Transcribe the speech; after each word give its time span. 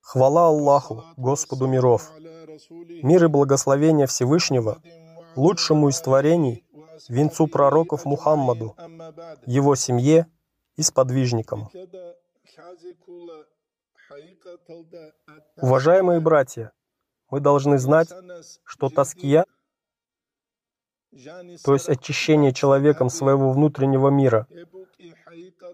Хвала 0.00 0.46
Аллаху, 0.46 1.04
Господу 1.16 1.66
миров! 1.66 2.12
Мир 3.02 3.24
и 3.24 3.28
благословение 3.28 4.06
Всевышнего, 4.06 4.80
лучшему 5.36 5.88
из 5.90 6.00
творений, 6.00 6.64
венцу 7.08 7.46
пророков 7.46 8.04
Мухаммаду, 8.04 8.74
его 9.46 9.74
семье 9.74 10.26
и 10.76 10.82
сподвижникам. 10.82 11.68
Уважаемые 15.56 16.20
братья, 16.20 16.72
мы 17.30 17.40
должны 17.40 17.78
знать, 17.78 18.08
что 18.64 18.88
таския, 18.88 19.44
то 21.64 21.74
есть 21.74 21.88
очищение 21.88 22.52
человеком 22.52 23.10
своего 23.10 23.52
внутреннего 23.52 24.08
мира, 24.08 24.46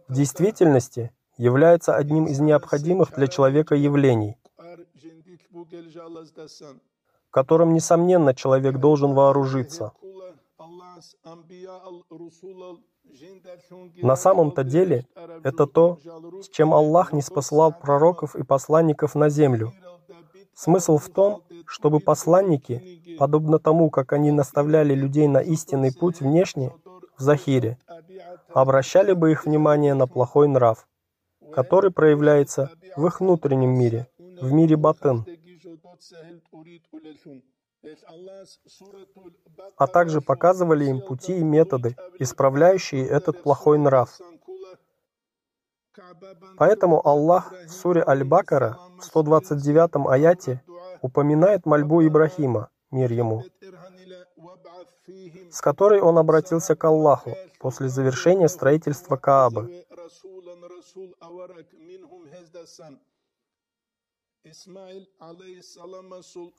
в 0.09 0.13
действительности 0.13 1.13
является 1.37 1.95
одним 1.95 2.27
из 2.27 2.41
необходимых 2.41 3.13
для 3.15 3.27
человека 3.27 3.75
явлений, 3.75 4.37
которым, 7.31 7.75
несомненно, 7.75 8.35
человек 8.35 8.79
должен 8.79 9.15
вооружиться. 9.15 9.93
На 14.03 14.17
самом-то 14.17 14.65
деле, 14.65 15.07
это 15.43 15.67
то, 15.67 15.99
с 16.43 16.49
чем 16.49 16.73
Аллах 16.73 17.13
не 17.13 17.23
спасал 17.23 17.73
пророков 17.73 18.37
и 18.37 18.43
посланников 18.43 19.15
на 19.15 19.29
землю. 19.29 19.73
Смысл 20.55 20.99
в 20.99 21.09
том, 21.09 21.43
чтобы 21.67 21.99
посланники, 21.99 23.17
подобно 23.19 23.59
тому, 23.59 23.91
как 23.91 24.13
они 24.13 24.31
наставляли 24.31 24.95
людей 24.95 25.27
на 25.27 25.39
истинный 25.39 25.93
путь 25.93 26.21
внешне, 26.21 26.73
в 27.17 27.23
Захире, 27.23 27.79
обращали 28.53 29.13
бы 29.13 29.33
их 29.33 29.47
внимание 29.47 29.95
на 29.95 30.07
плохой 30.07 30.49
нрав, 30.49 30.87
который 31.55 31.91
проявляется 31.91 32.71
в 32.97 33.07
их 33.07 33.21
внутреннем 33.21 33.71
мире, 33.71 34.09
в 34.19 34.53
мире 34.53 34.77
батын, 34.77 35.25
а 39.77 39.87
также 39.87 40.21
показывали 40.21 40.87
им 40.87 41.01
пути 41.01 41.39
и 41.39 41.45
методы, 41.45 41.97
исправляющие 42.19 43.07
этот 43.07 43.43
плохой 43.43 43.79
нрав. 43.79 44.19
Поэтому 46.57 47.07
Аллах 47.07 47.53
в 47.53 47.71
суре 47.71 48.03
Аль-Бакара 48.07 48.79
в 48.99 49.05
129 49.05 50.09
аяте 50.11 50.63
упоминает 51.03 51.67
мольбу 51.67 52.05
Ибрахима, 52.05 52.69
мир 52.91 53.13
ему, 53.13 53.45
с 55.51 55.61
которой 55.61 56.01
он 56.01 56.19
обратился 56.19 56.75
к 56.75 56.85
Аллаху 56.85 57.37
после 57.61 57.89
завершения 57.89 58.49
строительства 58.49 59.17
Каабы. 59.17 59.85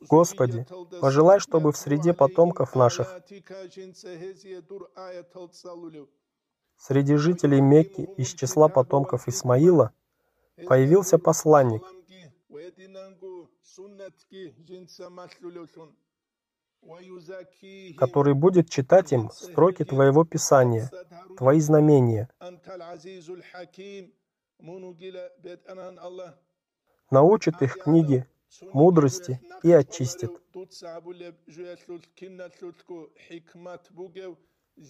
Господи, 0.10 0.66
пожелай, 1.00 1.40
чтобы 1.40 1.72
в 1.72 1.78
среде 1.78 2.14
потомков 2.14 2.76
наших, 2.76 3.08
среди 6.78 7.16
жителей 7.16 7.62
Мекки 7.62 8.10
из 8.18 8.34
числа 8.34 8.70
потомков 8.70 9.28
Исмаила, 9.28 9.92
появился 10.68 11.20
посланник, 11.20 11.84
который 17.98 18.34
будет 18.34 18.70
читать 18.70 19.12
им 19.12 19.30
строки 19.32 19.84
Твоего 19.84 20.24
Писания, 20.26 20.90
Твои 21.38 21.60
знамения, 21.60 22.30
научит 27.12 27.62
их 27.62 27.78
книге 27.78 28.28
мудрости 28.74 29.40
и 29.64 29.72
очистит. 29.72 30.32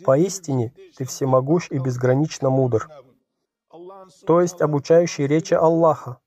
Поистине, 0.04 0.74
Ты 0.98 1.06
всемогущ 1.06 1.68
и 1.70 1.78
безгранично 1.78 2.50
мудр, 2.50 2.90
то 4.26 4.42
есть 4.42 4.62
обучающий 4.62 5.28
речи 5.28 5.54
Аллаха, 5.54 6.20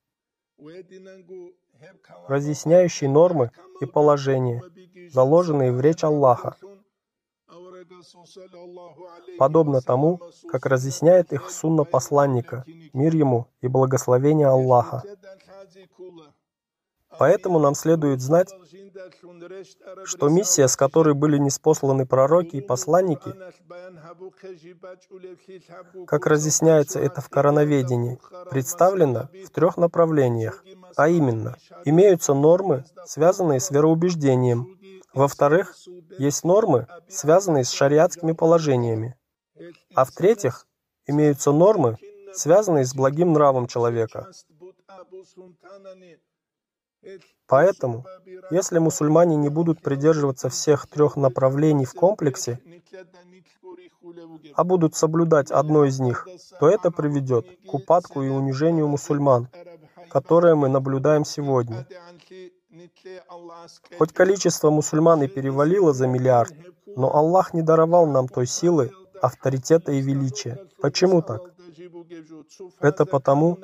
разъясняющий 2.28 3.08
нормы 3.08 3.50
и 3.80 3.86
положения, 3.86 4.62
заложенные 5.10 5.72
в 5.72 5.80
речь 5.80 6.04
Аллаха, 6.04 6.56
подобно 9.38 9.80
тому, 9.80 10.20
как 10.50 10.66
разъясняет 10.66 11.32
их 11.32 11.50
сунна 11.50 11.84
посланника, 11.84 12.64
мир 12.92 13.14
ему 13.14 13.46
и 13.60 13.68
благословение 13.68 14.48
Аллаха. 14.48 15.02
Поэтому 17.18 17.58
нам 17.58 17.74
следует 17.74 18.20
знать, 18.20 18.54
что 20.04 20.28
миссия, 20.28 20.68
с 20.68 20.76
которой 20.76 21.14
были 21.14 21.36
неспосланы 21.38 22.06
пророки 22.06 22.56
и 22.56 22.60
посланники, 22.60 23.34
как 26.06 26.26
разъясняется 26.26 27.00
это 27.00 27.20
в 27.20 27.28
короноведении, 27.28 28.18
представлена 28.50 29.28
в 29.44 29.50
трех 29.50 29.76
направлениях, 29.76 30.64
а 30.96 31.08
именно, 31.08 31.56
имеются 31.84 32.34
нормы, 32.34 32.84
связанные 33.04 33.60
с 33.60 33.70
вероубеждением, 33.70 34.77
во-вторых, 35.18 35.76
есть 36.18 36.44
нормы, 36.44 36.86
связанные 37.08 37.64
с 37.64 37.70
шариатскими 37.70 38.32
положениями. 38.32 39.16
А 39.94 40.04
в-третьих, 40.04 40.66
имеются 41.06 41.50
нормы, 41.50 41.96
связанные 42.32 42.84
с 42.84 42.94
благим 42.94 43.32
нравом 43.32 43.66
человека. 43.66 44.30
Поэтому, 47.46 48.04
если 48.50 48.78
мусульмане 48.78 49.36
не 49.36 49.48
будут 49.48 49.82
придерживаться 49.82 50.48
всех 50.48 50.86
трех 50.86 51.16
направлений 51.16 51.84
в 51.84 51.94
комплексе, 51.94 52.60
а 54.54 54.64
будут 54.64 54.94
соблюдать 54.94 55.50
одно 55.50 55.84
из 55.84 55.98
них, 55.98 56.28
то 56.60 56.68
это 56.68 56.90
приведет 56.90 57.46
к 57.66 57.74
упадку 57.74 58.22
и 58.22 58.28
унижению 58.28 58.86
мусульман, 58.86 59.48
которое 60.08 60.54
мы 60.54 60.68
наблюдаем 60.68 61.24
сегодня. 61.24 61.86
Хоть 63.98 64.12
количество 64.12 64.70
мусульман 64.70 65.22
и 65.22 65.28
перевалило 65.28 65.92
за 65.92 66.06
миллиард, 66.06 66.54
но 66.86 67.14
Аллах 67.14 67.54
не 67.54 67.62
даровал 67.62 68.06
нам 68.06 68.28
той 68.28 68.46
силы, 68.46 68.90
авторитета 69.20 69.92
и 69.92 70.00
величия. 70.00 70.58
Почему 70.80 71.22
так? 71.22 71.42
Это 72.80 73.04
потому, 73.06 73.58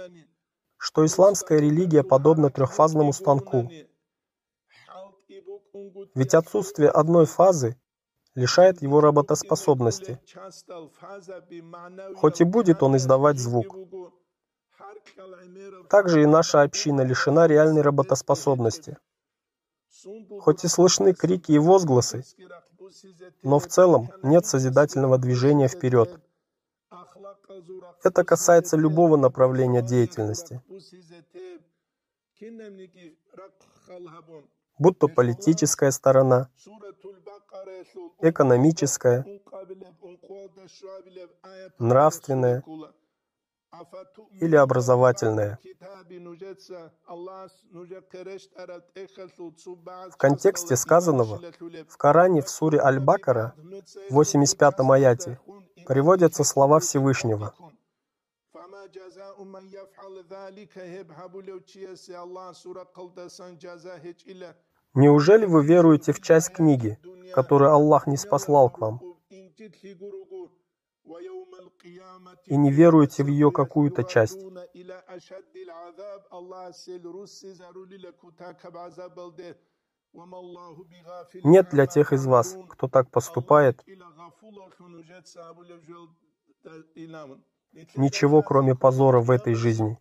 что 0.77 1.05
исламская 1.05 1.59
религия 1.59 2.03
подобна 2.03 2.51
трехфазному 2.51 3.13
станку. 3.13 3.71
Ведь 6.15 6.35
отсутствие 6.35 6.91
одной 6.91 7.27
фазы 7.27 7.77
лишает 8.35 8.83
его 8.83 9.01
работоспособности, 9.01 10.21
хоть 12.17 12.41
и 12.41 12.45
будет 12.45 12.83
он 12.83 12.97
издавать 12.97 13.39
звук. 13.39 13.77
Также 15.89 16.23
и 16.23 16.27
наша 16.27 16.63
община 16.63 17.03
лишена 17.03 17.47
реальной 17.47 17.83
работоспособности. 17.83 18.97
Хоть 20.41 20.65
и 20.65 20.69
слышны 20.69 21.15
крики 21.15 21.53
и 21.53 21.59
возгласы, 21.59 22.25
но 23.43 23.59
в 23.59 23.67
целом 23.67 24.11
нет 24.23 24.47
созидательного 24.47 25.19
движения 25.19 25.69
вперед. 25.69 26.21
Это 28.03 28.25
касается 28.25 28.77
любого 28.77 29.17
направления 29.17 29.83
деятельности, 29.83 30.61
будь 34.79 34.99
то 34.99 35.09
политическая 35.09 35.91
сторона, 35.91 36.51
экономическая, 38.21 39.25
нравственная 41.79 42.63
или 44.41 44.57
образовательное. 44.57 45.59
В 50.11 50.17
контексте 50.17 50.77
сказанного 50.77 51.41
в 51.89 51.97
Коране 51.97 52.43
в 52.43 52.49
суре 52.49 52.81
Аль-Бакара, 52.81 53.55
85 54.11 54.75
аяте, 54.91 55.39
приводятся 55.87 56.45
слова 56.45 56.81
Всевышнего. 56.81 57.55
Неужели 64.95 65.45
вы 65.45 65.65
веруете 65.65 66.13
в 66.13 66.21
часть 66.21 66.51
книги, 66.51 66.99
которую 67.33 67.73
Аллах 67.73 68.07
не 68.07 68.17
спаслал 68.17 68.71
к 68.71 68.79
вам? 68.79 69.01
И 72.47 72.57
не 72.57 72.71
веруете 72.71 73.23
в 73.25 73.27
ее 73.27 73.51
какую-то 73.51 74.05
часть. 74.05 74.39
Нет 81.45 81.69
для 81.71 81.87
тех 81.87 82.13
из 82.13 82.27
вас, 82.27 82.57
кто 82.69 82.89
так 82.89 83.11
поступает, 83.11 83.83
ничего, 87.97 88.43
кроме 88.43 88.75
позора 88.75 89.21
в 89.21 89.31
этой 89.31 89.55
жизни. 89.55 89.99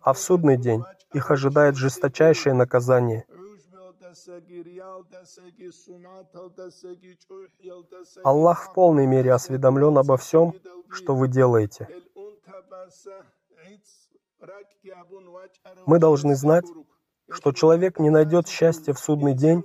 А 0.00 0.12
в 0.12 0.18
судный 0.18 0.56
день 0.56 0.82
их 1.12 1.30
ожидает 1.30 1.76
жесточайшее 1.76 2.54
наказание. 2.54 3.26
Аллах 8.24 8.70
в 8.70 8.74
полной 8.74 9.06
мере 9.06 9.32
осведомлен 9.32 9.98
обо 9.98 10.16
всем, 10.16 10.54
что 10.88 11.14
вы 11.14 11.28
делаете. 11.28 11.88
Мы 15.86 15.98
должны 15.98 16.34
знать, 16.36 16.64
что 17.30 17.52
человек 17.52 17.98
не 17.98 18.10
найдет 18.10 18.48
счастья 18.48 18.92
в 18.92 18.98
судный 18.98 19.34
день, 19.34 19.64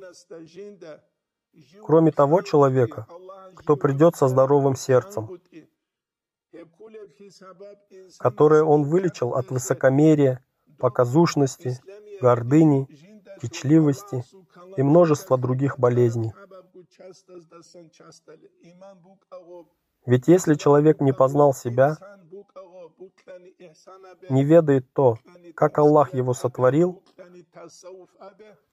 кроме 1.86 2.12
того 2.12 2.42
человека, 2.42 3.08
кто 3.56 3.78
придет 3.78 4.16
со 4.16 4.28
здоровым 4.28 4.76
сердцем, 4.76 5.40
которое 8.20 8.64
он 8.64 8.84
вылечил 8.84 9.34
от 9.36 9.50
высокомерия, 9.52 10.44
показушности, 10.78 11.80
гордыни, 12.22 12.88
кичливости 13.42 14.24
и 14.78 14.84
множества 14.84 15.38
других 15.38 15.80
болезней. 15.80 16.34
Ведь 20.06 20.28
если 20.28 20.56
человек 20.56 21.00
не 21.00 21.14
познал 21.14 21.54
себя, 21.54 21.98
не 24.30 24.44
ведает 24.44 24.92
то, 24.94 25.18
как 25.56 25.78
Аллах 25.78 26.14
его 26.14 26.34
сотворил, 26.34 27.02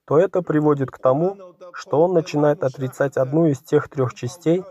то 0.07 0.19
это 0.19 0.43
приводит 0.43 0.91
к 0.91 0.99
тому, 0.99 1.37
что 1.73 2.03
он 2.03 2.15
начинает 2.15 2.65
отрицать 2.65 3.17
одну 3.17 3.47
из 3.47 3.61
тех 3.61 3.89
трех 3.89 4.15
частей, 4.15 4.65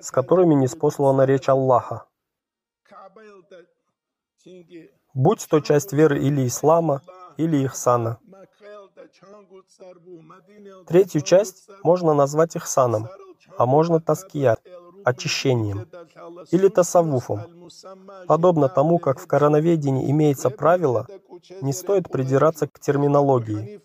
с 0.00 0.10
которыми 0.10 0.54
не 0.54 0.66
спослана 0.66 1.22
речь 1.22 1.48
Аллаха. 1.48 2.06
Будь 5.14 5.46
то 5.48 5.60
часть 5.60 5.92
веры 5.92 6.18
или 6.18 6.46
ислама, 6.46 7.02
или 7.36 7.64
ихсана. 7.64 8.18
Третью 10.86 11.20
часть 11.22 11.68
можно 11.82 12.14
назвать 12.14 12.56
ихсаном, 12.56 13.08
а 13.58 13.66
можно 13.66 14.00
таския, 14.00 14.56
очищением, 15.04 15.86
или 16.50 16.68
тасаввуфом. 16.68 17.40
Подобно 18.26 18.68
тому, 18.68 18.98
как 18.98 19.18
в 19.18 19.26
короноведении 19.26 20.10
имеется 20.10 20.50
правило, 20.50 21.06
не 21.60 21.72
стоит 21.72 22.10
придираться 22.10 22.66
к 22.66 22.78
терминологии. 22.78 23.80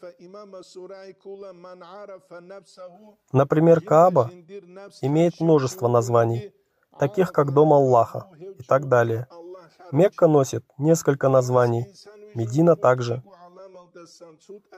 Например, 3.32 3.82
Кааба 3.82 4.32
имеет 5.02 5.40
множество 5.40 5.88
названий, 5.88 6.52
таких 7.00 7.32
как 7.32 7.54
Дом 7.54 7.74
Аллаха 7.74 8.28
и 8.60 8.64
так 8.64 8.88
далее. 8.88 9.28
Мекка 9.92 10.28
носит 10.28 10.66
несколько 10.78 11.30
названий, 11.30 11.86
Медина 12.34 12.76
также. 12.76 13.24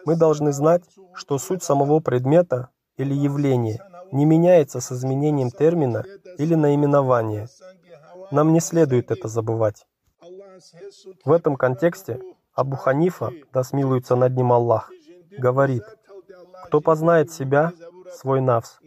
Мы 0.06 0.16
должны 0.16 0.51
знать, 0.51 0.83
что 1.13 1.38
суть 1.38 1.63
самого 1.63 2.00
предмета 2.00 2.69
или 2.98 3.13
явления 3.13 3.81
не 4.12 4.25
меняется 4.25 4.80
с 4.80 4.92
изменением 4.92 5.51
термина 5.51 6.04
или 6.38 6.56
наименования. 6.56 7.50
Нам 8.31 8.54
не 8.54 8.59
следует 8.59 9.12
это 9.12 9.27
забывать. 9.27 9.86
В 11.24 11.31
этом 11.31 11.56
контексте 11.56 12.19
Абу 12.54 12.75
Ханифа, 12.75 13.31
да 13.54 13.63
смилуется 13.63 14.15
над 14.15 14.36
ним 14.36 14.51
Аллах, 14.51 14.92
говорит, 15.38 15.83
«Кто 16.65 16.81
познает 16.81 17.31
себя, 17.31 17.71
свой 18.12 18.42
навс, 18.42 18.80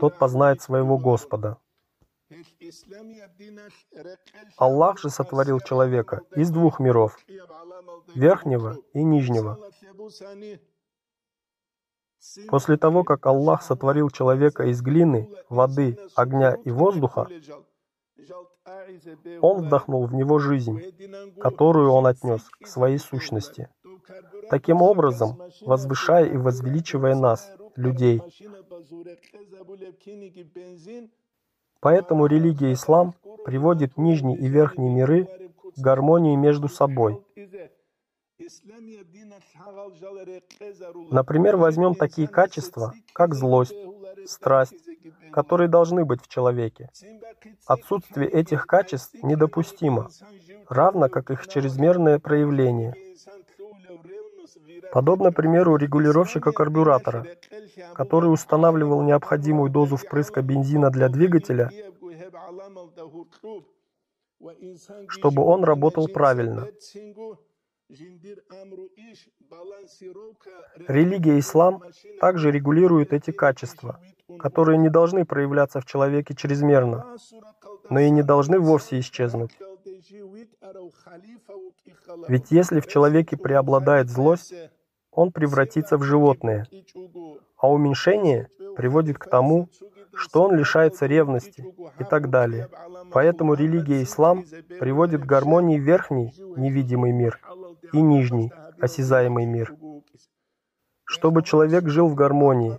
тот 0.00 0.18
познает 0.18 0.60
своего 0.60 0.98
Господа». 0.98 1.58
Аллах 4.56 4.98
же 4.98 5.10
сотворил 5.10 5.60
человека 5.60 6.22
из 6.34 6.50
двух 6.50 6.80
миров, 6.80 7.18
верхнего 8.14 8.76
и 8.92 9.02
нижнего. 9.02 9.58
После 12.48 12.76
того, 12.76 13.04
как 13.04 13.26
Аллах 13.26 13.62
сотворил 13.62 14.10
человека 14.10 14.64
из 14.64 14.80
глины, 14.80 15.28
воды, 15.48 15.98
огня 16.14 16.56
и 16.64 16.70
воздуха, 16.70 17.26
Он 19.40 19.66
вдохнул 19.66 20.06
в 20.06 20.14
него 20.14 20.38
жизнь, 20.38 20.80
которую 21.40 21.90
Он 21.90 22.06
отнес 22.06 22.42
к 22.60 22.66
своей 22.66 22.98
сущности. 22.98 23.68
Таким 24.50 24.82
образом, 24.82 25.40
возвышая 25.62 26.26
и 26.26 26.36
возвеличивая 26.36 27.14
нас, 27.14 27.50
людей. 27.74 28.20
Поэтому 31.80 32.26
религия 32.26 32.72
ислам 32.72 33.14
приводит 33.44 33.96
нижний 33.96 34.36
и 34.36 34.46
верхний 34.46 34.90
миры 34.90 35.26
в 35.76 35.80
гармонию 35.80 36.38
между 36.38 36.68
собой– 36.68 37.24
Например, 41.10 41.56
возьмем 41.56 41.94
такие 41.94 42.28
качества, 42.28 42.92
как 43.12 43.34
злость, 43.34 43.76
страсть, 44.26 44.74
которые 45.32 45.68
должны 45.68 46.04
быть 46.04 46.22
в 46.22 46.28
человеке. 46.28 46.90
Отсутствие 47.66 48.28
этих 48.28 48.66
качеств 48.66 49.14
недопустимо, 49.22 50.10
равно 50.68 51.08
как 51.08 51.30
их 51.30 51.46
чрезмерное 51.46 52.18
проявление. 52.18 52.94
Подобно 54.92 55.32
примеру 55.32 55.76
регулировщика 55.76 56.52
карбюратора, 56.52 57.26
который 57.94 58.32
устанавливал 58.32 59.02
необходимую 59.02 59.70
дозу 59.70 59.96
впрыска 59.96 60.42
бензина 60.42 60.90
для 60.90 61.08
двигателя, 61.08 61.70
чтобы 65.08 65.42
он 65.44 65.64
работал 65.64 66.08
правильно. 66.08 66.68
Религия 70.88 71.38
ислам 71.38 71.82
также 72.20 72.50
регулирует 72.50 73.12
эти 73.12 73.32
качества, 73.32 74.00
которые 74.38 74.78
не 74.78 74.88
должны 74.88 75.26
проявляться 75.26 75.80
в 75.80 75.84
человеке 75.84 76.34
чрезмерно, 76.34 77.16
но 77.90 78.00
и 78.00 78.08
не 78.10 78.22
должны 78.22 78.58
вовсе 78.58 79.00
исчезнуть. 79.00 79.58
Ведь 82.28 82.50
если 82.50 82.80
в 82.80 82.86
человеке 82.86 83.36
преобладает 83.36 84.08
злость, 84.08 84.54
он 85.10 85.30
превратится 85.30 85.98
в 85.98 86.02
животное, 86.02 86.66
а 87.58 87.70
уменьшение 87.70 88.48
приводит 88.74 89.18
к 89.18 89.28
тому, 89.28 89.68
что 90.14 90.44
он 90.44 90.56
лишается 90.56 91.06
ревности 91.06 91.64
и 91.98 92.04
так 92.04 92.30
далее. 92.30 92.68
Поэтому 93.12 93.54
религия 93.54 94.02
ислам 94.02 94.44
приводит 94.80 95.22
к 95.22 95.26
гармонии 95.26 95.78
верхний, 95.78 96.32
невидимый 96.56 97.12
мир, 97.12 97.40
и 97.92 98.00
нижний, 98.00 98.52
осязаемый 98.80 99.46
мир. 99.46 99.74
Чтобы 101.04 101.42
человек 101.42 101.88
жил 101.88 102.08
в 102.08 102.14
гармонии, 102.14 102.78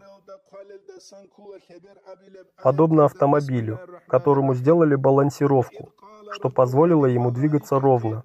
подобно 2.61 3.05
автомобилю, 3.05 3.79
которому 4.07 4.55
сделали 4.55 4.95
балансировку, 4.95 5.93
что 6.31 6.49
позволило 6.49 7.05
ему 7.05 7.31
двигаться 7.31 7.79
ровно. 7.79 8.23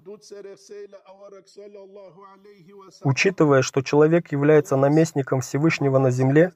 Учитывая, 3.03 3.61
что 3.61 3.81
человек 3.81 4.31
является 4.31 4.75
наместником 4.75 5.41
Всевышнего 5.41 5.99
на 5.99 6.11
земле, 6.11 6.53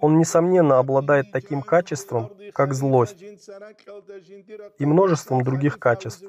он, 0.00 0.18
несомненно, 0.18 0.78
обладает 0.78 1.30
таким 1.32 1.62
качеством, 1.62 2.30
как 2.52 2.74
злость, 2.74 3.22
и 4.78 4.86
множеством 4.86 5.44
других 5.44 5.78
качеств, 5.78 6.24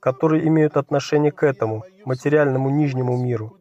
которые 0.00 0.46
имеют 0.48 0.76
отношение 0.76 1.32
к 1.32 1.42
этому, 1.42 1.84
материальному 2.04 2.70
нижнему 2.70 3.16
миру. 3.16 3.58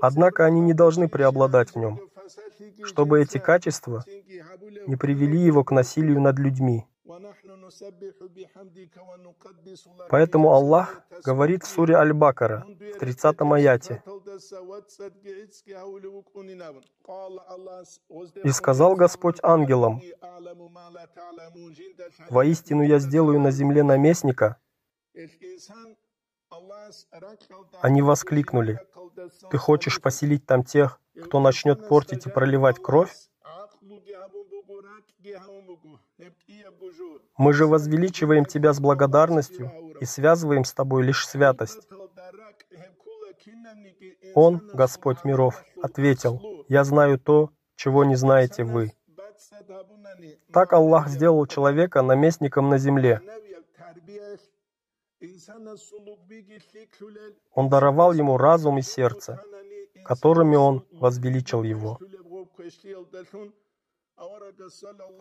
Однако 0.00 0.44
они 0.44 0.60
не 0.60 0.74
должны 0.74 1.08
преобладать 1.08 1.70
в 1.70 1.76
нем, 1.76 2.00
чтобы 2.84 3.22
эти 3.22 3.38
качества 3.38 4.04
не 4.86 4.96
привели 4.96 5.38
его 5.38 5.64
к 5.64 5.70
насилию 5.70 6.20
над 6.20 6.38
людьми. 6.38 6.86
Поэтому 10.08 10.52
Аллах 10.52 11.02
говорит 11.24 11.64
в 11.64 11.66
суре 11.66 11.94
Аль-Бакара, 11.96 12.64
в 12.66 12.98
30 12.98 13.40
аяте, 13.52 14.02
«И 18.44 18.50
сказал 18.50 18.96
Господь 18.96 19.38
ангелам, 19.42 20.02
«Воистину 22.30 22.82
я 22.82 22.98
сделаю 22.98 23.40
на 23.40 23.50
земле 23.50 23.82
наместника». 23.82 24.56
Они 27.80 28.02
воскликнули, 28.02 28.80
«Ты 29.50 29.58
хочешь 29.58 30.00
поселить 30.00 30.46
там 30.46 30.64
тех, 30.64 31.00
кто 31.24 31.40
начнет 31.40 31.88
портить 31.88 32.26
и 32.26 32.30
проливать 32.30 32.80
кровь?» 32.80 33.12
Мы 37.38 37.52
же 37.52 37.66
возвеличиваем 37.66 38.44
Тебя 38.44 38.72
с 38.72 38.80
благодарностью 38.80 39.72
и 40.00 40.04
связываем 40.04 40.64
с 40.64 40.72
Тобой 40.72 41.02
лишь 41.04 41.26
святость. 41.26 41.88
Он, 44.34 44.70
Господь 44.72 45.24
миров, 45.24 45.64
ответил, 45.82 46.64
«Я 46.68 46.84
знаю 46.84 47.18
то, 47.18 47.50
чего 47.74 48.04
не 48.04 48.14
знаете 48.14 48.64
вы. 48.64 48.92
Так 50.52 50.72
Аллах 50.72 51.08
сделал 51.08 51.46
человека 51.46 52.02
наместником 52.02 52.68
на 52.68 52.78
земле. 52.78 53.20
Он 57.52 57.68
даровал 57.68 58.12
ему 58.12 58.36
разум 58.36 58.78
и 58.78 58.82
сердце, 58.82 59.42
которыми 60.04 60.56
он 60.56 60.86
возвеличил 60.92 61.62
его. 61.62 61.98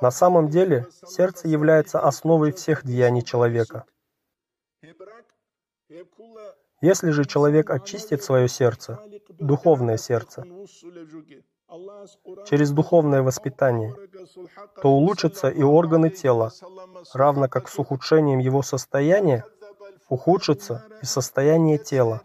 На 0.02 0.12
самом 0.12 0.50
деле, 0.50 0.88
сердце 1.06 1.48
является 1.48 2.00
основой 2.00 2.52
всех 2.52 2.86
деяний 2.86 3.22
человека. 3.22 3.86
Если 6.82 7.12
же 7.12 7.26
человек 7.26 7.70
очистит 7.70 8.24
свое 8.24 8.48
сердце, 8.48 9.00
духовное 9.40 9.98
сердце, 9.98 10.44
через 12.46 12.72
духовное 12.72 13.22
воспитание, 13.22 13.96
то 14.82 14.90
улучшатся 14.90 15.50
и 15.50 15.62
органы 15.62 16.10
тела, 16.10 16.52
равно 17.14 17.48
как 17.48 17.70
с 17.70 17.78
ухудшением 17.80 18.40
его 18.40 18.62
состояния 18.62 19.46
ухудшится 20.10 20.86
и 21.02 21.06
состояние 21.06 21.78
тела. 21.78 22.22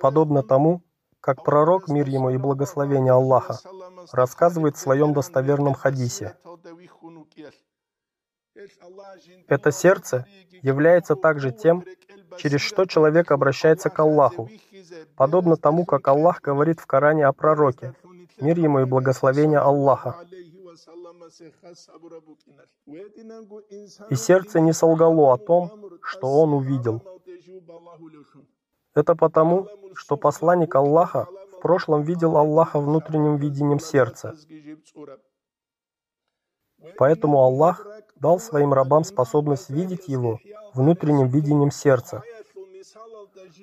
Подобно 0.00 0.42
тому, 0.42 0.82
как 1.20 1.44
пророк, 1.44 1.88
мир 1.88 2.08
ему 2.08 2.30
и 2.30 2.36
благословение 2.36 3.12
Аллаха, 3.12 3.58
рассказывает 4.12 4.76
в 4.76 4.80
своем 4.80 5.12
достоверном 5.12 5.74
хадисе. 5.74 6.36
Это 9.48 9.70
сердце 9.70 10.26
является 10.62 11.14
также 11.16 11.52
тем, 11.52 11.84
через 12.36 12.60
что 12.60 12.84
человек 12.86 13.30
обращается 13.30 13.90
к 13.90 13.98
Аллаху, 13.98 14.50
подобно 15.16 15.56
тому, 15.56 15.84
как 15.84 16.08
Аллах 16.08 16.40
говорит 16.40 16.80
в 16.80 16.86
Коране 16.86 17.26
о 17.26 17.32
пророке, 17.32 17.94
мир 18.40 18.58
ему 18.58 18.80
и 18.80 18.84
благословение 18.84 19.58
Аллаха. 19.58 20.16
И 24.10 24.14
сердце 24.16 24.60
не 24.60 24.72
солгало 24.72 25.34
о 25.34 25.38
том, 25.38 25.98
что 26.02 26.26
он 26.26 26.54
увидел. 26.54 27.02
Это 28.94 29.14
потому, 29.14 29.68
что 29.94 30.16
посланник 30.16 30.74
Аллаха 30.74 31.26
в 31.56 31.60
прошлом 31.60 32.02
видел 32.02 32.36
Аллаха 32.36 32.80
внутренним 32.80 33.36
видением 33.36 33.78
сердца. 33.78 34.34
Поэтому 36.98 37.38
Аллах 37.38 37.86
дал 38.16 38.40
своим 38.40 38.72
рабам 38.72 39.04
способность 39.04 39.70
видеть 39.70 40.08
Его 40.08 40.38
внутренним 40.74 41.28
видением 41.28 41.70
сердца. 41.70 42.22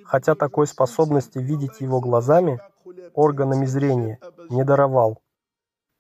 Хотя 0.05 0.35
такой 0.35 0.67
способности 0.67 1.39
видеть 1.39 1.81
Его 1.81 1.99
глазами, 1.99 2.59
органами 3.13 3.65
зрения, 3.65 4.19
не 4.49 4.63
даровал. 4.63 5.21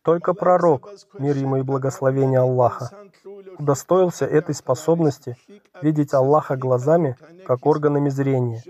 Только 0.03 0.33
пророк, 0.33 0.89
мир 1.19 1.35
ему 1.35 1.57
и 1.57 1.63
благословение 1.63 2.39
Аллаха, 2.39 2.91
удостоился 3.59 4.25
этой 4.25 4.55
способности 4.55 5.35
видеть 5.81 6.13
Аллаха 6.13 6.55
глазами, 6.55 7.17
как 7.45 7.65
органами 7.65 8.07
зрения. 8.09 8.63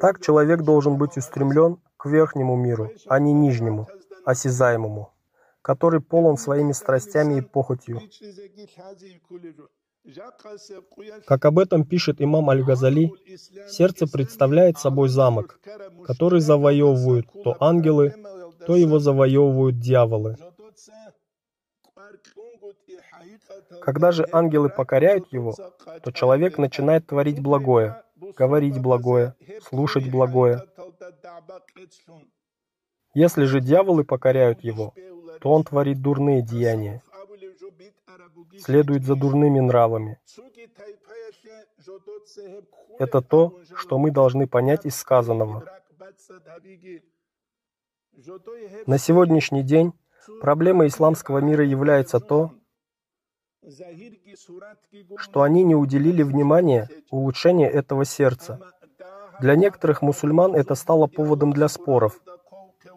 Так 0.00 0.22
человек 0.22 0.62
должен 0.62 0.96
быть 0.96 1.16
устремлен 1.16 1.78
к 1.96 2.06
верхнему 2.06 2.56
миру, 2.56 2.90
а 3.06 3.18
не 3.18 3.32
нижнему, 3.32 3.86
осязаемому 4.24 5.12
который 5.66 6.00
полон 6.00 6.36
своими 6.36 6.70
страстями 6.70 7.38
и 7.38 7.40
похотью. 7.40 8.00
Как 11.26 11.44
об 11.44 11.58
этом 11.58 11.84
пишет 11.84 12.22
имам 12.22 12.48
Аль-Газали, 12.50 13.10
сердце 13.68 14.06
представляет 14.06 14.78
собой 14.78 15.08
замок, 15.08 15.58
который 16.04 16.38
завоевывают 16.38 17.26
то 17.42 17.56
ангелы, 17.58 18.14
то 18.64 18.76
его 18.76 19.00
завоевывают 19.00 19.80
дьяволы. 19.80 20.36
Когда 23.80 24.12
же 24.12 24.24
ангелы 24.30 24.68
покоряют 24.68 25.32
его, 25.32 25.52
то 26.04 26.12
человек 26.12 26.58
начинает 26.58 27.08
творить 27.08 27.40
благое, 27.40 28.04
говорить 28.16 28.78
благое, 28.80 29.34
слушать 29.62 30.10
благое. 30.10 30.62
Если 33.14 33.44
же 33.44 33.60
дьяволы 33.60 34.04
покоряют 34.04 34.62
его, 34.62 34.94
то 35.40 35.52
он 35.52 35.64
творит 35.64 36.00
дурные 36.02 36.42
деяния, 36.42 37.02
следует 38.58 39.04
за 39.04 39.14
дурными 39.16 39.60
нравами. 39.60 40.18
Это 42.98 43.20
то, 43.20 43.58
что 43.74 43.98
мы 43.98 44.10
должны 44.10 44.46
понять 44.46 44.86
из 44.86 44.96
сказанного. 44.96 45.64
На 48.86 48.98
сегодняшний 48.98 49.62
день 49.62 49.92
проблемой 50.40 50.88
исламского 50.88 51.38
мира 51.38 51.64
является 51.64 52.20
то, 52.20 52.52
что 55.18 55.42
они 55.42 55.64
не 55.64 55.74
уделили 55.74 56.22
внимания 56.22 56.88
улучшению 57.10 57.72
этого 57.72 58.04
сердца. 58.04 58.60
Для 59.40 59.56
некоторых 59.56 60.02
мусульман 60.02 60.54
это 60.54 60.74
стало 60.74 61.06
поводом 61.06 61.52
для 61.52 61.68
споров. 61.68 62.20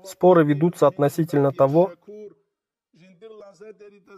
Споры 0.03 0.43
ведутся 0.45 0.87
относительно 0.87 1.51
того, 1.51 1.91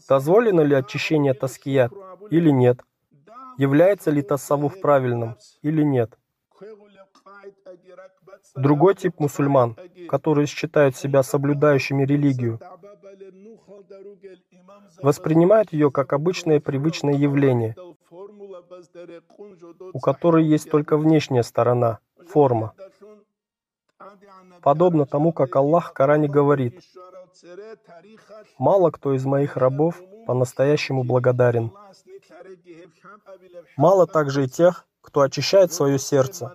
Дозволено 0.08 0.62
ли 0.62 0.76
очищение 0.76 1.34
таският 1.34 1.92
или 2.30 2.50
нет? 2.50 2.82
Является 3.58 4.12
ли 4.12 4.22
тассавуф 4.22 4.80
правильным 4.80 5.38
или 5.62 5.84
нет? 5.84 6.18
Другой 8.56 8.96
тип 8.96 9.20
мусульман, 9.20 9.76
которые 10.08 10.48
считают 10.48 10.96
себя 10.96 11.24
соблюдающими 11.24 12.04
религию, 12.06 12.60
воспринимают 15.02 15.74
ее 15.74 15.92
как 15.92 16.14
обычное 16.14 16.60
привычное 16.60 17.14
явление, 17.14 17.76
у 19.94 20.00
которой 20.00 20.46
есть 20.46 20.70
только 20.70 20.98
внешняя 20.98 21.44
сторона, 21.44 22.00
форма. 22.28 22.74
Подобно 24.62 25.06
тому, 25.06 25.32
как 25.32 25.56
Аллах 25.56 25.90
в 25.90 25.94
Коране 25.94 26.28
говорит, 26.28 26.82
Мало 28.58 28.92
кто 28.92 29.14
из 29.14 29.26
моих 29.26 29.58
рабов 29.58 30.02
по-настоящему 30.28 31.04
благодарен. 31.04 31.72
Мало 33.78 34.08
также 34.08 34.46
и 34.46 34.48
тех, 34.48 34.88
кто 35.02 35.22
очищает 35.22 35.74
свое 35.74 36.00
сердце. 36.00 36.52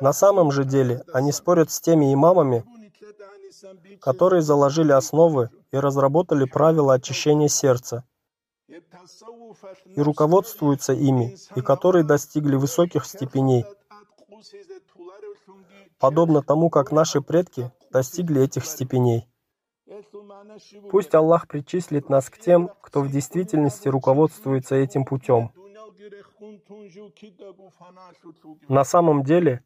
На 0.00 0.12
самом 0.12 0.50
же 0.50 0.64
деле 0.64 1.04
они 1.12 1.32
спорят 1.32 1.70
с 1.70 1.80
теми 1.80 2.12
имамами, 2.12 2.64
которые 4.00 4.42
заложили 4.42 4.92
основы 4.92 5.50
и 5.72 5.76
разработали 5.76 6.44
правила 6.44 6.94
очищения 6.94 7.48
сердца, 7.48 8.04
и 8.68 10.00
руководствуются 10.00 10.92
ими, 10.92 11.36
и 11.54 11.60
которые 11.60 12.04
достигли 12.04 12.56
высоких 12.56 13.04
степеней, 13.04 13.64
подобно 15.98 16.42
тому, 16.42 16.68
как 16.70 16.92
наши 16.92 17.20
предки 17.20 17.72
достигли 17.90 18.42
этих 18.42 18.66
степеней. 18.66 19.28
Пусть 20.90 21.14
Аллах 21.14 21.46
причислит 21.46 22.08
нас 22.08 22.28
к 22.28 22.38
тем, 22.38 22.70
кто 22.80 23.00
в 23.00 23.10
действительности 23.10 23.88
руководствуется 23.88 24.74
этим 24.74 25.04
путем. 25.04 25.52
На 28.68 28.84
самом 28.84 29.22
деле, 29.22 29.62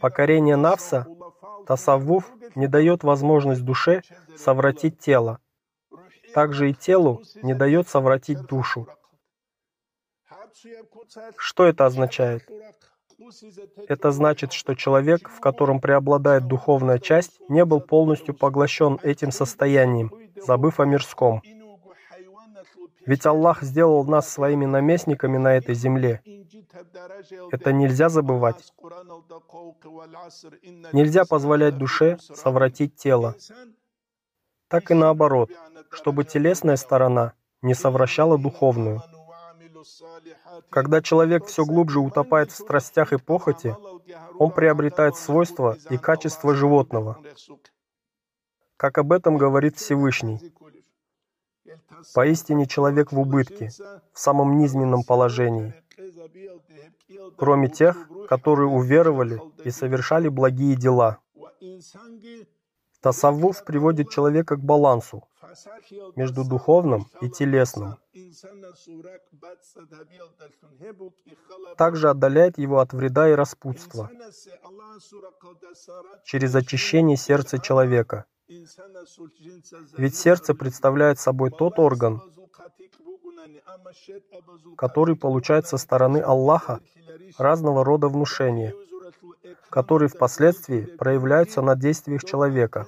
покорение 0.00 0.56
Навса, 0.56 1.06
Тасаввуф, 1.66 2.32
не 2.54 2.66
дает 2.66 3.04
возможность 3.04 3.64
душе 3.64 4.02
совратить 4.36 4.98
тело. 4.98 5.40
Также 6.34 6.70
и 6.70 6.74
телу 6.74 7.22
не 7.42 7.54
дает 7.54 7.88
совратить 7.88 8.42
душу. 8.46 8.86
Что 11.36 11.66
это 11.66 11.86
означает? 11.86 12.48
Это 13.88 14.10
значит, 14.10 14.52
что 14.52 14.74
человек, 14.74 15.30
в 15.30 15.40
котором 15.40 15.80
преобладает 15.80 16.46
духовная 16.46 16.98
часть, 16.98 17.40
не 17.48 17.64
был 17.64 17.80
полностью 17.80 18.34
поглощен 18.34 18.98
этим 19.02 19.30
состоянием, 19.30 20.12
забыв 20.36 20.80
о 20.80 20.84
мирском. 20.84 21.42
Ведь 23.06 23.24
Аллах 23.24 23.62
сделал 23.62 24.04
нас 24.04 24.28
своими 24.28 24.66
наместниками 24.66 25.38
на 25.38 25.56
этой 25.56 25.74
земле. 25.74 26.22
Это 27.52 27.72
нельзя 27.72 28.08
забывать. 28.08 28.74
Нельзя 30.92 31.24
позволять 31.24 31.78
душе 31.78 32.18
совратить 32.20 32.96
тело. 32.96 33.36
Так 34.68 34.90
и 34.90 34.94
наоборот, 34.94 35.50
чтобы 35.90 36.24
телесная 36.24 36.76
сторона 36.76 37.32
не 37.62 37.74
совращала 37.74 38.36
духовную. 38.36 39.02
Когда 40.70 41.00
человек 41.00 41.46
все 41.46 41.64
глубже 41.64 42.00
утопает 42.00 42.50
в 42.50 42.56
страстях 42.56 43.12
и 43.12 43.18
похоти, 43.18 43.76
он 44.38 44.50
приобретает 44.50 45.16
свойства 45.16 45.78
и 45.90 45.96
качества 45.96 46.54
животного. 46.54 47.22
Как 48.76 48.98
об 48.98 49.12
этом 49.12 49.36
говорит 49.36 49.76
Всевышний. 49.76 50.52
Поистине 52.14 52.66
человек 52.66 53.12
в 53.12 53.18
убытке, 53.18 53.70
в 54.12 54.18
самом 54.18 54.58
низменном 54.58 55.02
положении. 55.02 55.74
кроме 57.36 57.68
тех, 57.68 58.08
которые 58.28 58.68
уверовали 58.68 59.40
и 59.64 59.70
совершали 59.70 60.28
благие 60.28 60.76
дела. 60.76 61.18
Тасаввуф 63.00 63.64
приводит 63.64 64.10
человека 64.10 64.56
к 64.56 64.64
балансу 64.64 65.22
между 66.16 66.44
духовным 66.44 67.06
и 67.20 67.30
телесным. 67.30 67.96
Также 71.76 72.10
отдаляет 72.10 72.58
его 72.58 72.80
от 72.80 72.92
вреда 72.92 73.28
и 73.30 73.32
распутства 73.32 74.10
через 76.24 76.54
очищение 76.54 77.16
сердца 77.16 77.58
человека. 77.58 78.24
Ведь 79.96 80.16
сердце 80.16 80.54
представляет 80.54 81.18
собой 81.18 81.50
тот 81.50 81.78
орган, 81.78 82.22
который 84.76 85.16
получает 85.16 85.66
со 85.66 85.76
стороны 85.78 86.18
Аллаха 86.18 86.80
разного 87.38 87.84
рода 87.84 88.08
внушения, 88.08 88.74
которые 89.68 90.08
впоследствии 90.08 90.82
проявляются 90.82 91.60
на 91.60 91.74
действиях 91.74 92.24
человека. 92.24 92.86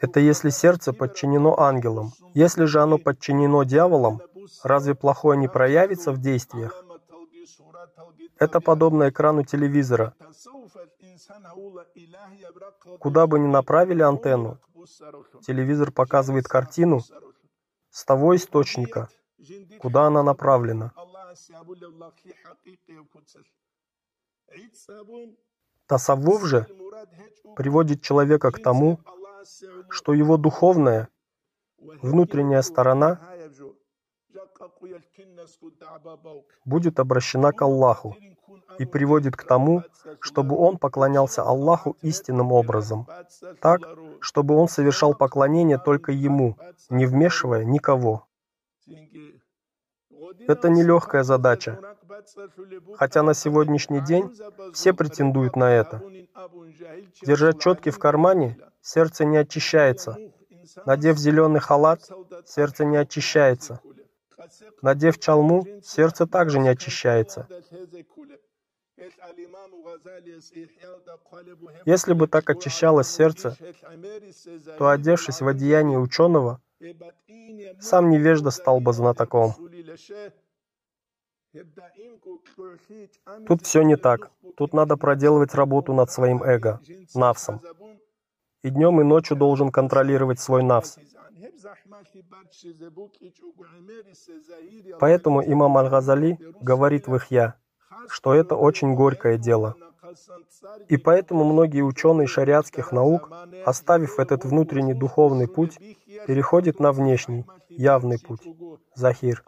Это 0.00 0.20
если 0.20 0.50
сердце 0.50 0.92
подчинено 0.92 1.58
ангелам. 1.58 2.12
Если 2.34 2.64
же 2.64 2.80
оно 2.80 2.98
подчинено 2.98 3.64
дьяволам, 3.64 4.20
разве 4.62 4.94
плохое 4.94 5.38
не 5.38 5.48
проявится 5.48 6.12
в 6.12 6.20
действиях? 6.20 6.84
Это 8.38 8.60
подобно 8.60 9.08
экрану 9.08 9.44
телевизора. 9.44 10.14
Куда 13.00 13.26
бы 13.26 13.38
ни 13.38 13.46
направили 13.46 14.02
антенну, 14.02 14.58
телевизор 15.46 15.90
показывает 15.92 16.46
картину 16.46 17.00
с 17.90 18.04
того 18.04 18.36
источника, 18.36 19.08
куда 19.78 20.06
она 20.06 20.22
направлена. 20.22 20.92
Тасаввуф 25.86 26.44
же 26.44 26.66
приводит 27.56 28.02
человека 28.02 28.50
к 28.50 28.62
тому, 28.62 29.00
что 29.90 30.12
его 30.12 30.36
духовная, 30.36 31.08
внутренняя 31.78 32.62
сторона 32.62 33.20
будет 36.64 36.98
обращена 36.98 37.52
к 37.52 37.62
Аллаху 37.62 38.16
и 38.78 38.84
приводит 38.84 39.36
к 39.36 39.44
тому, 39.44 39.82
чтобы 40.20 40.56
он 40.56 40.78
поклонялся 40.78 41.42
Аллаху 41.42 41.96
истинным 42.02 42.52
образом, 42.52 43.06
так, 43.60 43.80
чтобы 44.20 44.54
он 44.54 44.68
совершал 44.68 45.14
поклонение 45.14 45.78
только 45.78 46.12
Ему, 46.12 46.56
не 46.90 47.06
вмешивая 47.06 47.64
никого. 47.64 48.26
Это 50.46 50.68
нелегкая 50.68 51.22
задача, 51.22 51.78
хотя 52.94 53.22
на 53.22 53.34
сегодняшний 53.34 54.00
день 54.00 54.30
все 54.72 54.92
претендуют 54.92 55.56
на 55.56 55.70
это. 55.72 56.02
Держать 57.22 57.60
четки 57.60 57.90
в 57.90 57.98
кармане, 57.98 58.58
сердце 58.80 59.24
не 59.24 59.36
очищается. 59.36 60.16
Надев 60.84 61.16
зеленый 61.16 61.60
халат, 61.60 62.02
сердце 62.46 62.84
не 62.84 62.96
очищается. 62.96 63.80
Надев 64.82 65.18
чалму, 65.18 65.66
сердце 65.82 66.26
также 66.26 66.58
не 66.58 66.68
очищается. 66.68 67.48
Если 71.84 72.12
бы 72.14 72.28
так 72.28 72.48
очищалось 72.48 73.08
сердце, 73.08 73.56
то, 74.78 74.88
одевшись 74.88 75.40
в 75.40 75.48
одеяние 75.48 75.98
ученого, 75.98 76.60
сам 77.80 78.10
невежда 78.10 78.50
стал 78.50 78.80
бы 78.80 78.92
знатоком. 78.92 79.54
Тут 83.46 83.62
все 83.66 83.82
не 83.82 83.96
так. 83.96 84.30
Тут 84.56 84.72
надо 84.72 84.96
проделывать 84.96 85.54
работу 85.54 85.92
над 85.92 86.10
своим 86.10 86.42
эго, 86.42 86.80
навсом. 87.14 87.60
И 88.62 88.70
днем, 88.70 89.00
и 89.00 89.04
ночью 89.04 89.36
должен 89.36 89.70
контролировать 89.70 90.40
свой 90.40 90.62
навс. 90.62 90.98
Поэтому 94.98 95.42
имам 95.42 95.76
Аль-Газали 95.76 96.38
говорит 96.60 97.06
в 97.06 97.16
Ихья, 97.16 97.54
что 98.08 98.34
это 98.34 98.56
очень 98.56 98.94
горькое 98.94 99.38
дело. 99.38 99.74
И 100.88 100.96
поэтому 100.96 101.44
многие 101.44 101.82
ученые 101.82 102.26
шариатских 102.26 102.92
наук, 102.92 103.30
оставив 103.64 104.18
этот 104.18 104.44
внутренний 104.44 104.94
духовный 104.94 105.48
путь, 105.48 105.78
переходят 106.26 106.80
на 106.80 106.92
внешний, 106.92 107.44
явный 107.68 108.18
путь, 108.18 108.42
захир. 108.94 109.42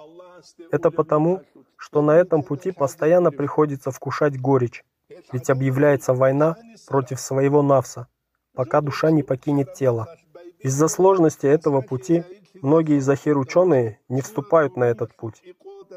Это 0.71 0.91
потому, 0.91 1.43
что 1.77 2.03
на 2.03 2.13
этом 2.13 2.43
пути 2.43 2.73
постоянно 2.73 3.31
приходится 3.31 3.91
вкушать 3.91 4.41
горечь, 4.41 4.85
ведь 5.33 5.51
объявляется 5.51 6.13
война 6.13 6.57
против 6.87 7.21
своего 7.21 7.63
навса, 7.63 8.09
пока 8.55 8.81
душа 8.81 9.11
не 9.11 9.23
покинет 9.23 9.75
тело. 9.75 10.09
Из-за 10.59 10.89
сложности 10.89 11.47
этого 11.47 11.81
пути 11.81 12.25
многие 12.63 12.99
захир-ученые 12.99 14.01
не 14.09 14.21
вступают 14.21 14.77
на 14.77 14.85
этот 14.85 15.15
путь. 15.17 15.43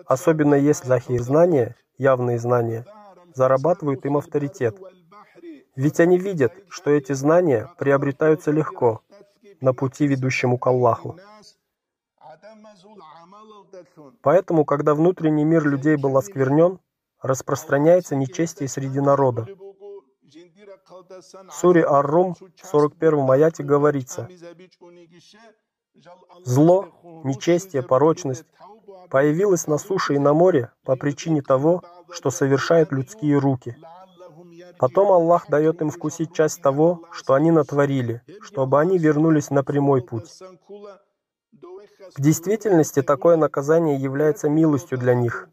Особенно 0.06 0.56
если 0.56 0.88
захир-знания, 0.88 1.75
явные 2.01 2.39
знания, 2.39 2.85
зарабатывают 3.33 4.05
им 4.05 4.17
авторитет. 4.17 4.77
Ведь 5.75 5.99
они 5.99 6.17
видят, 6.17 6.53
что 6.67 6.89
эти 6.89 7.13
знания 7.13 7.69
приобретаются 7.77 8.51
легко 8.51 9.01
на 9.61 9.73
пути, 9.73 10.07
ведущему 10.07 10.57
к 10.57 10.67
Аллаху. 10.67 11.17
Поэтому, 14.21 14.65
когда 14.65 14.95
внутренний 14.95 15.45
мир 15.45 15.65
людей 15.65 15.95
был 15.95 16.17
осквернен, 16.17 16.79
распространяется 17.21 18.15
нечестие 18.15 18.67
среди 18.67 18.99
народа. 18.99 19.47
В 21.49 21.51
суре 21.51 21.85
Ар-Рум 21.85 22.35
в 22.35 22.65
41 22.65 23.29
аяте 23.29 23.63
говорится, 23.63 24.27
«Зло, 26.43 26.89
нечестие, 27.23 27.83
порочность 27.83 28.45
появилось 29.10 29.67
на 29.67 29.77
суше 29.77 30.15
и 30.15 30.19
на 30.19 30.34
море 30.34 30.71
по 30.84 30.95
причине 30.95 31.41
того, 31.41 31.84
что 32.10 32.30
совершают 32.30 32.91
людские 32.91 33.38
руки. 33.38 33.77
Потом 34.77 35.12
Аллах 35.12 35.49
дает 35.49 35.82
им 35.82 35.89
вкусить 35.89 36.34
часть 36.34 36.62
того, 36.62 37.04
что 37.12 37.34
они 37.34 37.51
натворили, 37.51 38.21
чтобы 38.41 38.80
они 38.80 38.97
вернулись 38.97 39.49
на 39.49 39.63
прямой 39.63 40.01
путь. 40.01 40.32
В 42.15 42.21
действительности 42.21 43.01
такое 43.01 43.38
наказание 43.38 43.95
является 43.95 44.49
милостью 44.49 44.97
для 44.97 45.13
них. 45.13 45.47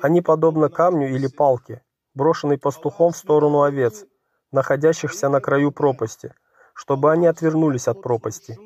Они 0.00 0.22
подобны 0.22 0.68
камню 0.68 1.14
или 1.14 1.26
палке, 1.26 1.82
брошенной 2.14 2.58
пастухом 2.58 3.12
в 3.12 3.16
сторону 3.16 3.62
овец, 3.62 4.04
находящихся 4.52 5.28
на 5.28 5.40
краю 5.40 5.70
пропасти, 5.72 6.34
чтобы 6.74 7.12
они 7.12 7.26
отвернулись 7.26 7.88
от 7.88 8.02
пропасти. 8.02 8.58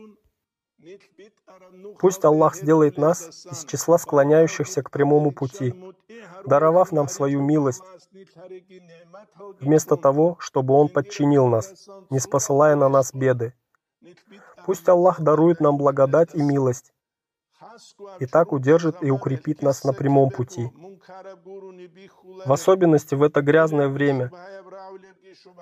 Пусть 1.99 2.25
Аллах 2.25 2.55
сделает 2.57 2.97
нас 2.99 3.47
из 3.47 3.65
числа 3.65 3.99
склоняющихся 3.99 4.83
к 4.83 4.91
прямому 4.91 5.33
пути, 5.33 5.75
даровав 6.45 6.93
нам 6.93 7.09
свою 7.09 7.41
милость, 7.41 7.83
вместо 9.61 9.97
того, 9.97 10.37
чтобы 10.41 10.75
Он 10.75 10.89
подчинил 10.89 11.47
нас, 11.47 11.89
не 12.11 12.19
спосылая 12.19 12.77
на 12.77 12.89
нас 12.89 13.13
беды. 13.13 13.55
Пусть 14.65 14.89
Аллах 14.89 15.21
дарует 15.21 15.61
нам 15.61 15.77
благодать 15.77 16.35
и 16.35 16.43
милость, 16.43 16.93
и 18.19 18.27
так 18.27 18.53
удержит 18.53 19.03
и 19.03 19.11
укрепит 19.11 19.63
нас 19.63 19.85
на 19.85 19.93
прямом 19.93 20.31
пути. 20.31 20.71
В 22.47 22.53
особенности 22.53 23.15
в 23.15 23.23
это 23.23 23.43
грязное 23.43 23.89
время, 23.89 24.31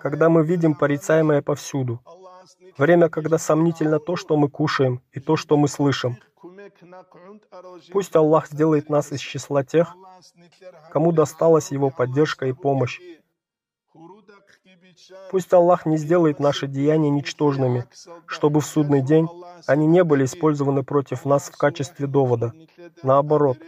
когда 0.00 0.28
мы 0.28 0.44
видим 0.44 0.74
порицаемое 0.74 1.42
повсюду, 1.42 2.00
время, 2.76 3.08
когда 3.08 3.38
сомнительно 3.38 3.98
то, 3.98 4.16
что 4.16 4.36
мы 4.36 4.48
кушаем, 4.48 5.02
и 5.12 5.20
то, 5.20 5.36
что 5.36 5.56
мы 5.56 5.68
слышим. 5.68 6.18
Пусть 7.92 8.14
Аллах 8.14 8.48
сделает 8.48 8.88
нас 8.88 9.12
из 9.12 9.20
числа 9.20 9.64
тех, 9.64 9.94
кому 10.90 11.12
досталась 11.12 11.70
Его 11.70 11.90
поддержка 11.90 12.46
и 12.46 12.52
помощь, 12.52 13.00
Пусть 15.30 15.52
Аллах 15.52 15.86
не 15.86 15.96
сделает 15.96 16.38
наши 16.38 16.66
деяния 16.66 17.10
ничтожными, 17.10 17.86
чтобы 18.26 18.60
в 18.60 18.66
судный 18.66 19.02
день 19.02 19.28
они 19.66 19.86
не 19.86 20.04
были 20.04 20.24
использованы 20.24 20.82
против 20.82 21.24
нас 21.24 21.48
в 21.48 21.56
качестве 21.56 22.06
довода. 22.06 22.52
Наоборот, 23.02 23.58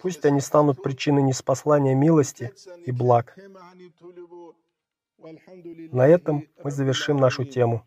пусть 0.00 0.24
они 0.24 0.40
станут 0.40 0.82
причиной 0.82 1.22
неспослания 1.22 1.94
милости 1.94 2.52
и 2.84 2.92
благ. 2.92 3.36
На 5.92 6.06
этом 6.06 6.44
мы 6.62 6.70
завершим 6.70 7.16
нашу 7.16 7.44
тему. 7.44 7.84